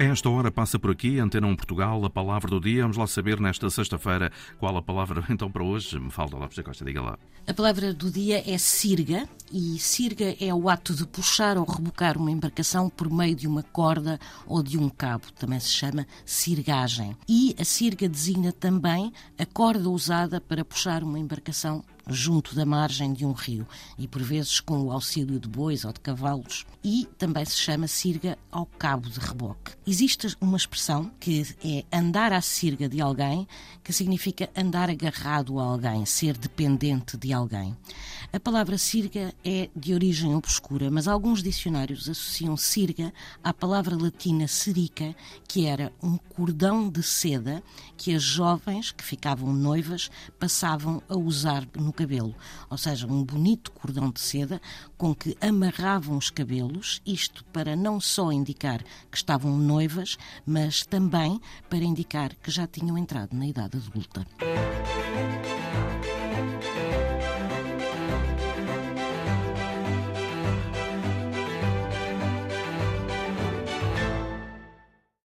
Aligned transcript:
Esta 0.00 0.30
hora 0.30 0.48
passa 0.48 0.78
por 0.78 0.92
aqui, 0.92 1.18
Antena 1.18 1.48
1 1.48 1.56
Portugal, 1.56 2.04
a 2.04 2.08
palavra 2.08 2.48
do 2.48 2.60
dia. 2.60 2.82
Vamos 2.82 2.96
lá 2.96 3.04
saber 3.08 3.40
nesta 3.40 3.68
sexta-feira 3.68 4.30
qual 4.56 4.76
a 4.76 4.80
palavra 4.80 5.24
então 5.28 5.50
para 5.50 5.64
hoje. 5.64 5.98
Me 5.98 6.08
falta 6.08 6.36
lá, 6.36 6.46
José 6.48 6.62
Costa, 6.62 6.84
diga 6.84 7.02
lá. 7.02 7.18
A 7.44 7.52
palavra 7.52 7.92
do 7.92 8.08
dia 8.08 8.44
é 8.48 8.56
sirga 8.58 9.28
e 9.52 9.78
sirga 9.78 10.36
é 10.40 10.52
o 10.52 10.68
ato 10.68 10.94
de 10.94 11.06
puxar 11.06 11.56
ou 11.56 11.64
rebocar 11.64 12.16
uma 12.16 12.30
embarcação 12.30 12.88
por 12.88 13.10
meio 13.10 13.34
de 13.34 13.46
uma 13.46 13.62
corda 13.62 14.18
ou 14.46 14.62
de 14.62 14.78
um 14.78 14.88
cabo. 14.88 15.32
Também 15.32 15.60
se 15.60 15.70
chama 15.70 16.06
sirgagem. 16.24 17.16
E 17.28 17.54
a 17.58 17.64
sirga 17.64 18.08
designa 18.08 18.52
também 18.52 19.12
a 19.38 19.46
corda 19.46 19.88
usada 19.88 20.40
para 20.40 20.64
puxar 20.64 21.02
uma 21.02 21.18
embarcação 21.18 21.84
junto 22.08 22.54
da 22.54 22.64
margem 22.64 23.12
de 23.12 23.24
um 23.24 23.32
rio 23.32 23.66
e 23.98 24.08
por 24.08 24.22
vezes 24.22 24.60
com 24.60 24.80
o 24.82 24.90
auxílio 24.90 25.38
de 25.38 25.48
bois 25.48 25.84
ou 25.84 25.92
de 25.92 26.00
cavalos 26.00 26.64
e 26.82 27.06
também 27.18 27.44
se 27.44 27.56
chama 27.56 27.86
sirga 27.86 28.38
ao 28.50 28.64
cabo 28.64 29.08
de 29.08 29.20
reboque. 29.20 29.72
Existe 29.86 30.34
uma 30.40 30.56
expressão 30.56 31.10
que 31.20 31.42
é 31.62 31.84
andar 31.96 32.32
à 32.32 32.40
sirga 32.40 32.88
de 32.88 33.00
alguém, 33.00 33.46
que 33.84 33.92
significa 33.92 34.48
andar 34.56 34.88
agarrado 34.88 35.58
a 35.58 35.64
alguém, 35.64 36.06
ser 36.06 36.36
dependente 36.36 37.16
de 37.16 37.32
alguém. 37.32 37.76
A 38.30 38.38
palavra 38.38 38.76
sirga 38.76 39.32
é 39.42 39.70
de 39.74 39.94
origem 39.94 40.34
obscura, 40.34 40.90
mas 40.90 41.08
alguns 41.08 41.42
dicionários 41.42 42.10
associam 42.10 42.58
sirga 42.58 43.10
à 43.42 43.54
palavra 43.54 43.96
latina 43.96 44.46
serica, 44.46 45.16
que 45.48 45.64
era 45.64 45.90
um 46.02 46.18
cordão 46.18 46.90
de 46.90 47.02
seda 47.02 47.62
que 47.96 48.14
as 48.14 48.22
jovens 48.22 48.92
que 48.92 49.02
ficavam 49.02 49.50
noivas 49.50 50.10
passavam 50.38 51.02
a 51.08 51.16
usar 51.16 51.66
no 51.74 51.90
cabelo, 51.90 52.34
ou 52.68 52.76
seja, 52.76 53.06
um 53.06 53.24
bonito 53.24 53.72
cordão 53.72 54.10
de 54.10 54.20
seda 54.20 54.60
com 54.98 55.14
que 55.14 55.34
amarravam 55.40 56.18
os 56.18 56.28
cabelos, 56.28 57.00
isto 57.06 57.42
para 57.46 57.74
não 57.74 57.98
só 57.98 58.30
indicar 58.30 58.84
que 59.10 59.16
estavam 59.16 59.56
noivas, 59.56 60.18
mas 60.44 60.84
também 60.84 61.40
para 61.70 61.78
indicar 61.78 62.34
que 62.34 62.50
já 62.50 62.66
tinham 62.66 62.98
entrado 62.98 63.34
na 63.34 63.46
idade 63.46 63.78
adulta. 63.78 64.26